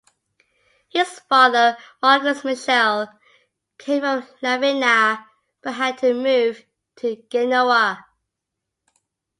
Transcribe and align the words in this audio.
His 0.89 1.19
father 1.29 1.77
Marquis 2.01 2.41
Michele 2.43 3.07
came 3.77 4.01
from 4.01 4.23
Lavagna 4.41 5.23
but 5.61 5.73
had 5.75 6.01
moved 6.01 6.65
to 6.95 7.21
Genoa. 7.29 8.03